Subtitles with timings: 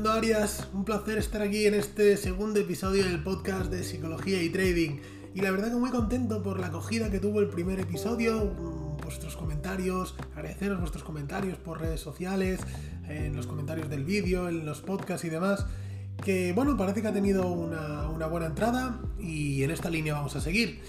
[0.00, 4.48] Fernando Arias, un placer estar aquí en este segundo episodio del podcast de Psicología y
[4.48, 4.98] Trading.
[5.34, 8.46] Y la verdad que muy contento por la acogida que tuvo el primer episodio,
[9.04, 12.60] vuestros comentarios, agradeceros vuestros comentarios por redes sociales,
[13.10, 15.66] en los comentarios del vídeo, en los podcasts y demás,
[16.24, 20.34] que bueno, parece que ha tenido una, una buena entrada y en esta línea vamos
[20.34, 20.80] a seguir.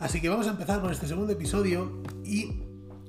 [0.00, 2.64] Así que vamos a empezar con este segundo episodio y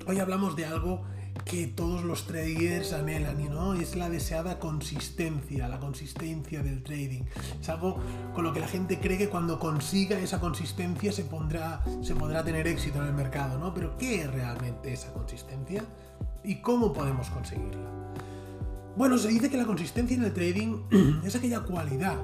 [0.06, 1.04] hoy hablamos de algo
[1.46, 3.74] que todos los traders anhelan, ¿no?
[3.74, 7.24] Es la deseada consistencia, la consistencia del trading.
[7.60, 7.98] Es algo
[8.34, 12.44] con lo que la gente cree que cuando consiga esa consistencia se, pondrá, se podrá
[12.44, 13.74] tener éxito en el mercado, ¿no?
[13.74, 15.84] Pero ¿qué es realmente esa consistencia?
[16.44, 17.90] ¿Y cómo podemos conseguirla?
[18.96, 20.84] Bueno, se dice que la consistencia en el trading
[21.24, 22.18] es aquella cualidad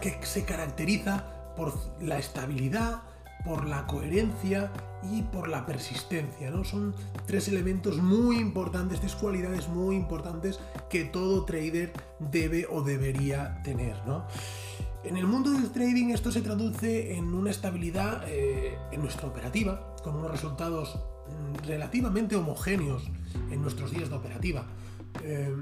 [0.00, 1.24] que se caracteriza
[1.56, 3.02] por la estabilidad,
[3.46, 4.72] por la coherencia
[5.10, 6.64] y por la persistencia, ¿no?
[6.64, 6.94] Son
[7.26, 10.58] tres elementos muy importantes, tres cualidades muy importantes
[10.90, 14.26] que todo trader debe o debería tener, ¿no?
[15.04, 19.94] En el mundo del trading esto se traduce en una estabilidad eh, en nuestra operativa,
[20.02, 23.04] con unos resultados mm, relativamente homogéneos
[23.52, 24.64] en nuestros días de operativa.
[25.22, 25.54] Eh,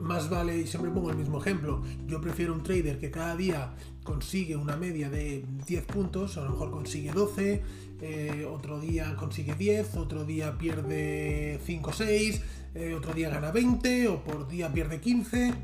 [0.00, 3.74] más vale, y siempre pongo el mismo ejemplo, yo prefiero un trader que cada día
[4.04, 7.62] consigue una media de 10 puntos, a lo mejor consigue 12,
[8.02, 12.42] eh, otro día consigue 10, otro día pierde 5 o 6,
[12.74, 15.54] eh, otro día gana 20 o por día pierde 15,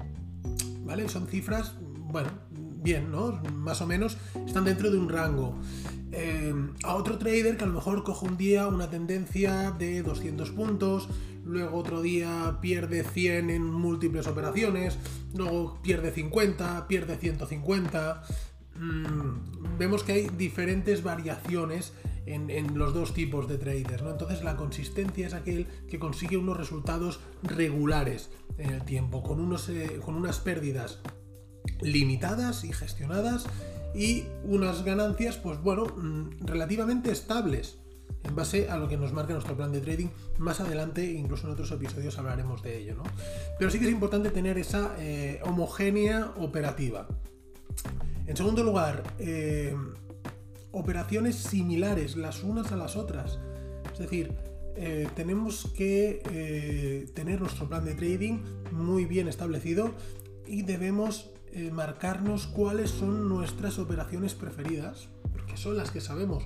[0.85, 1.09] ¿vale?
[1.09, 2.31] Son cifras, bueno,
[2.83, 3.41] bien, ¿no?
[3.55, 5.57] Más o menos están dentro de un rango.
[6.13, 6.55] Eh,
[6.85, 11.09] a otro trader que a lo mejor coge un día una tendencia de 200 puntos,
[11.45, 14.99] luego otro día pierde 100 en múltiples operaciones,
[15.35, 18.23] luego pierde 50, pierde 150.
[18.79, 21.93] Mm, vemos que hay diferentes variaciones
[22.27, 24.03] en, los dos tipos de traders.
[24.03, 24.11] ¿no?
[24.11, 29.69] Entonces la consistencia es aquel que consigue unos resultados regulares en el tiempo, con, unos,
[29.69, 31.01] eh, con unas pérdidas
[31.81, 33.47] limitadas y gestionadas
[33.97, 37.79] y unas ganancias, pues bueno, mm, relativamente estables
[38.25, 40.09] en base a lo que nos marca nuestro plan de trading.
[40.39, 43.05] Más adelante, incluso en otros episodios, hablaremos de ello, ¿no?
[43.59, 47.09] Pero sí que es importante tener esa eh, homogénea operativa.
[48.27, 49.75] En segundo lugar, eh,
[50.73, 53.39] operaciones similares las unas a las otras.
[53.93, 54.33] Es decir,
[54.77, 58.41] eh, tenemos que tener nuestro plan de trading
[58.73, 59.95] muy bien establecido
[60.47, 61.31] y debemos
[61.73, 66.45] marcarnos cuáles son nuestras operaciones preferidas, porque son las que sabemos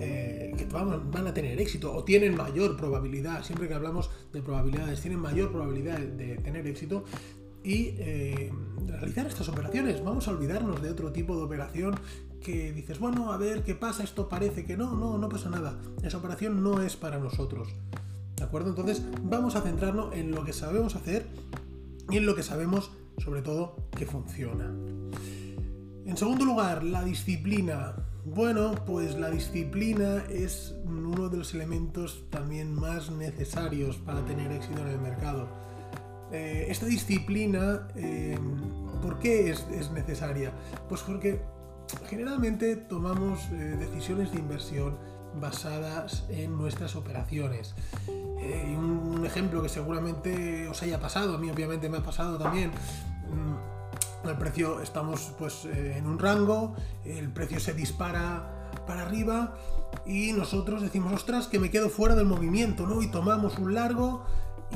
[0.00, 5.00] eh, que van, a tener éxito o tienen mayor probabilidad, siempre que hablamos de probabilidades,
[5.00, 7.04] tienen mayor probabilidad de tener éxito
[7.62, 8.52] y eh,
[8.86, 10.04] realizar estas operaciones.
[10.04, 11.94] Vamos a olvidarnos de otro tipo de operación
[12.42, 15.80] que dices, bueno, a ver qué pasa, esto parece que no, no, no pasa nada.
[16.02, 17.68] Esa operación no es para nosotros.
[18.36, 18.68] ¿De acuerdo?
[18.68, 21.26] Entonces vamos a centrarnos en lo que sabemos hacer
[22.10, 24.72] y en lo que sabemos sobre todo que funciona.
[26.06, 27.96] En segundo lugar, la disciplina.
[28.26, 34.80] Bueno, pues la disciplina es uno de los elementos también más necesarios para tener éxito
[34.82, 35.48] en el mercado.
[36.32, 38.38] Eh, esta disciplina, eh,
[39.02, 40.52] ¿por qué es, necesaria?
[40.88, 41.40] Pues porque
[42.08, 44.96] generalmente tomamos eh, decisiones de inversión
[45.40, 47.74] basadas en nuestras operaciones.
[48.76, 54.28] un, ejemplo que seguramente os haya pasado, a mí obviamente me ha pasado también, mm,
[54.28, 56.74] el precio estamos pues eh, en un rango,
[57.04, 59.54] el precio se dispara para arriba
[60.04, 63.00] y nosotros decimos, ostras, que me quedo fuera del movimiento, ¿no?
[63.00, 64.24] Y tomamos un largo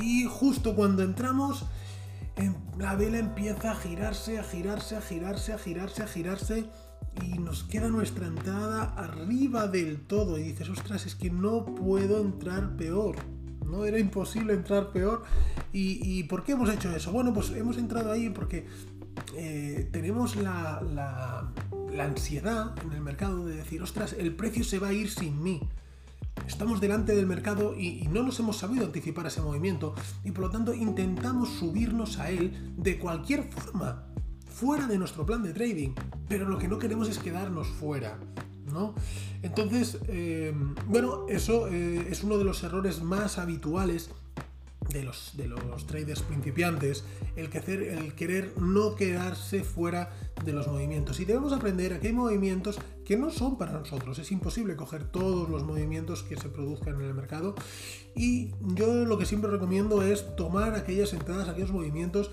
[0.00, 1.66] y justo cuando entramos,
[2.78, 6.70] la vela empieza a girarse, a girarse, a girarse, a girarse, a girarse
[7.24, 12.20] y nos queda nuestra entrada arriba del todo y dices, ostras, es que no puedo
[12.20, 13.16] entrar peor.
[13.64, 13.84] ¿no?
[13.84, 15.24] Era imposible entrar peor.
[15.72, 17.12] ¿Y, ¿Y por qué hemos hecho eso?
[17.12, 18.66] Bueno, pues hemos entrado ahí porque
[19.36, 21.52] eh, tenemos la,
[21.98, 25.60] ansiedad en el mercado de decir, ostras, el precio se va a ir sin mí.
[26.46, 29.94] Estamos delante del mercado y, no nos hemos sabido anticipar ese movimiento
[30.25, 34.06] y por lo tanto intentamos subirnos a él de cualquier forma,
[34.58, 35.90] fuera de nuestro plan de trading.
[36.28, 38.19] Pero lo que no queremos es quedarnos fuera.
[38.72, 38.94] ¿no?
[39.43, 40.52] Entonces, eh,
[40.87, 44.10] bueno, eso eh, es uno de los errores más habituales
[44.93, 47.05] de los, de los traders principiantes,
[47.37, 50.10] el, querer no quedarse fuera
[50.44, 51.20] de los movimientos.
[51.20, 54.19] Y debemos aprender a que hay movimientos que no son para nosotros.
[54.19, 57.55] Es imposible coger todos los movimientos que se produzcan en el mercado.
[58.16, 62.31] Y yo lo que siempre recomiendo es tomar aquellas entradas, aquellos movimientos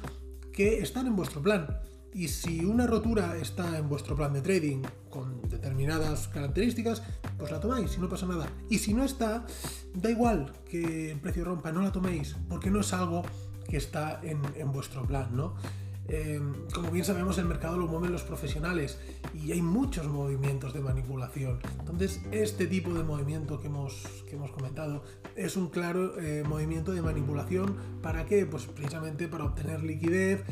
[0.54, 1.68] que están en vuestro plan.
[2.16, 7.04] Y si una rotura está en vuestro plan de trading con determinadas características,
[7.38, 8.48] pues la tomáis y no pasa nada.
[8.70, 9.46] Y si no está,
[9.94, 13.22] da igual que el precio rompa, no la toméis, porque no es algo
[13.68, 15.56] que está en, vuestro plan, ¿no?
[16.08, 16.40] Eh,
[16.74, 18.98] como bien sabemos, el mercado lo mueven los profesionales
[19.34, 21.60] y hay muchos movimientos de manipulación.
[21.80, 25.04] Entonces, este tipo de movimiento que hemos, que hemos comentado
[25.36, 27.76] es un claro eh, movimiento de manipulación.
[28.02, 28.46] ¿Para qué?
[28.46, 30.46] Pues precisamente para obtener liquidez,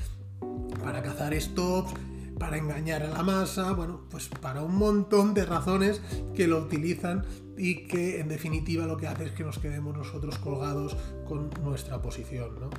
[0.84, 1.94] para cazar stops
[2.38, 6.02] para engañar a la masa, bueno, pues para un montón de razones
[6.36, 7.26] que lo utilizan
[7.58, 12.02] y que en definitiva lo que hace es que nos quedemos nosotros colgados con nuestra
[12.02, 12.70] posición, ¿no?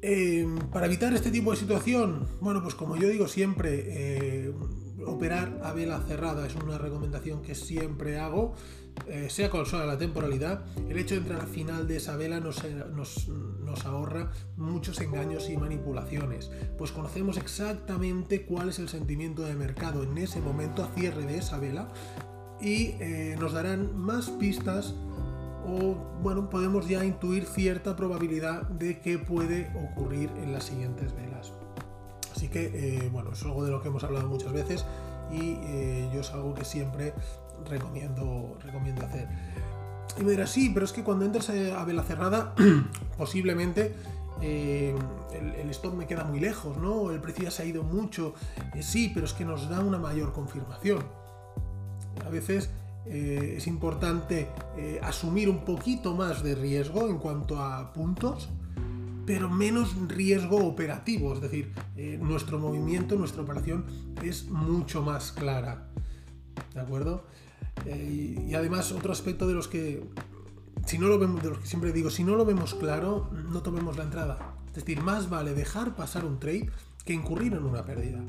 [0.00, 4.52] Em, para evitar este tipo de situación, bueno, pues como yo digo siempre, eh,
[5.04, 8.54] operar a vela cerrada es una recomendación que siempre hago,
[9.08, 10.64] eh, sea cual sea la temporalidad.
[10.88, 12.62] El hecho de entrar al final de esa vela nos,
[12.94, 13.28] nos,
[13.84, 20.16] ahorra muchos engaños y manipulaciones, pues conocemos exactamente cuál es el sentimiento de mercado en
[20.18, 21.88] ese momento a cierre de esa vela
[22.60, 24.94] y eh, nos darán más pistas
[25.66, 31.52] o bueno, podemos ya intuir cierta probabilidad de que puede ocurrir en las siguientes velas.
[32.34, 34.86] Así que, eh, bueno, es algo de lo que hemos hablado muchas veces
[35.30, 37.12] y eh, yo es algo que siempre
[37.68, 39.28] recomiendo, recomiendo hacer.
[40.18, 42.54] Y me dirás, sí, pero es que cuando entras a vela cerrada,
[43.18, 43.94] posiblemente
[44.40, 44.96] el,
[45.32, 47.10] el, stop me queda muy lejos, ¿no?
[47.10, 48.34] El precio ya se ha ido mucho.
[48.80, 51.02] sí, pero es que nos da una mayor confirmación.
[52.24, 52.70] A veces
[53.10, 58.50] eh, es importante eh, asumir un poquito más de riesgo en cuanto a puntos,
[59.24, 63.86] pero menos riesgo operativo, es decir, eh, nuestro movimiento, nuestra operación
[64.22, 65.88] es mucho más clara.
[66.74, 67.24] ¿De acuerdo?
[67.96, 70.02] Y además otro aspecto de los que
[70.88, 73.60] si no lo vemos, de los que siempre digo, si no lo vemos claro, no
[73.60, 74.54] tomemos la entrada.
[74.68, 76.70] Es decir, más vale dejar pasar un trade
[77.04, 78.20] que incurrir en una pérdida.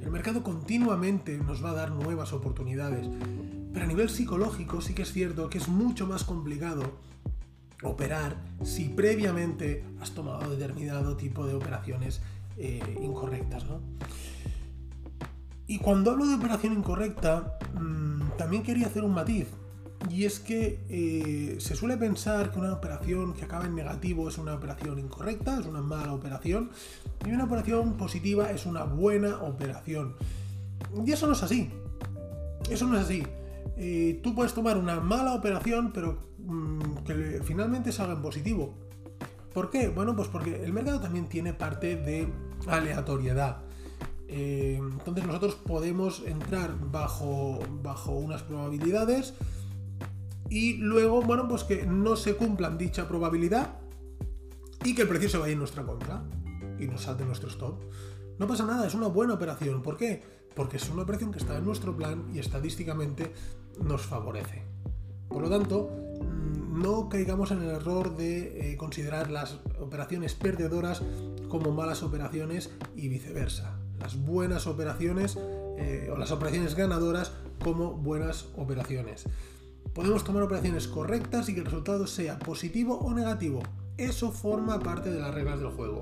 [0.00, 3.08] El mercado continuamente nos va a dar nuevas oportunidades,
[3.74, 6.82] pero a nivel psicológico sí que es cierto que es mucho más complicado
[7.82, 12.22] operar si previamente has tomado determinado tipo de operaciones
[12.56, 13.66] eh, incorrectas.
[15.66, 19.48] Y cuando hablo de operación incorrecta, mm, también quería hacer un matiz.
[20.10, 24.36] Y es que eh, se suele pensar que una operación que acaba en negativo es
[24.36, 26.70] una operación incorrecta, es una mala operación,
[27.24, 30.16] y una operación positiva es una buena operación.
[31.06, 31.70] Y eso no es así.
[32.68, 33.22] Eso no es así.
[33.76, 38.74] Eh, tú puedes tomar una mala operación, pero mm, que finalmente salga en positivo.
[39.54, 39.88] ¿Por qué?
[39.88, 42.28] Bueno, pues porque el mercado también tiene parte de
[42.66, 43.58] aleatoriedad.
[44.34, 49.34] Eh, entonces nosotros podemos entrar bajo, bajo unas probabilidades
[50.48, 53.74] y luego, bueno, pues que no se cumplan dicha probabilidad
[54.84, 56.24] y que el precio se vaya en nuestra contra
[56.78, 57.82] y nos salte nuestro stop.
[58.38, 59.82] No pasa nada, es una buena operación.
[59.82, 60.22] ¿Por qué?
[60.56, 63.34] Porque es una operación que está en nuestro plan y estadísticamente
[63.84, 64.62] nos favorece.
[65.28, 71.02] Por lo tanto, mm, no caigamos en el error de eh, considerar las operaciones perdedoras
[71.48, 73.81] como malas operaciones y viceversa.
[74.02, 75.38] Las buenas operaciones
[75.78, 77.32] eh, o las operaciones ganadoras
[77.62, 79.26] como buenas operaciones.
[79.94, 83.62] Podemos tomar operaciones correctas y que el resultado sea positivo o negativo.
[83.96, 86.00] Eso forma parte de las reglas del juego.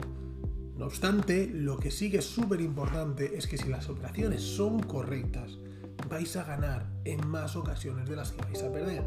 [0.79, 4.81] No obstante, lo que sí que es súper importante es que si las operaciones son
[4.81, 5.59] correctas,
[6.09, 9.05] vais a ganar en más ocasiones de las que vais a perder.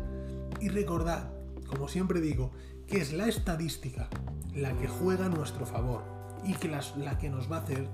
[0.62, 1.32] Y recordad,
[1.66, 2.52] como siempre digo,
[2.86, 4.08] que es la estadística
[4.54, 6.04] la que juega a nuestro favor
[6.46, 7.88] y que la que nos va a hacer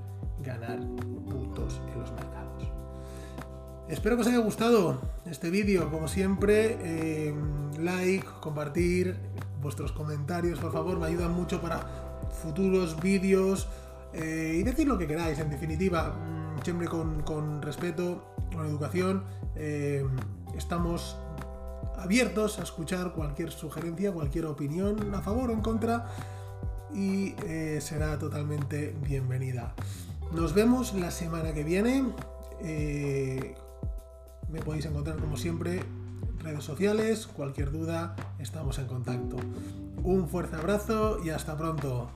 [0.44, 0.80] ganar
[1.30, 2.40] puntos en los mercados.
[3.90, 7.34] Espero que os haya gustado este vídeo, como siempre, eh,
[7.80, 9.18] like, compartir,
[9.64, 11.80] vuestros comentarios, por favor, me ayudan mucho para
[12.44, 13.68] futuros vídeos
[14.14, 19.24] eh, y decir lo que queráis, en definitiva, mm, siempre con, respeto, con educación,
[19.56, 20.06] eh,
[20.56, 21.18] estamos
[21.98, 26.06] abiertos a escuchar cualquier sugerencia, cualquier opinión, a favor o en contra,
[26.94, 27.36] y
[27.80, 29.76] será totalmente bienvenida.
[30.32, 32.14] Nos vemos la semana que viene
[34.50, 35.82] me podéis encontrar como siempre
[36.40, 39.38] redes sociales, cualquier duda, estamos en contacto.
[40.04, 42.10] Un fuerte abrazo y hasta pronto.